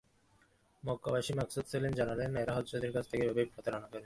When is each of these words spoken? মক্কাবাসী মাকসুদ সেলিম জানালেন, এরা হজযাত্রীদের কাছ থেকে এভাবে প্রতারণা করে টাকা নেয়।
মক্কাবাসী 0.83 1.31
মাকসুদ 1.33 1.65
সেলিম 1.65 1.93
জানালেন, 1.93 2.31
এরা 2.35 2.53
হজযাত্রীদের 2.55 2.93
কাছ 2.93 3.05
থেকে 3.11 3.23
এভাবে 3.25 3.43
প্রতারণা 3.45 3.79
করে 3.79 3.85
টাকা 3.85 3.89
নেয়। 3.89 3.99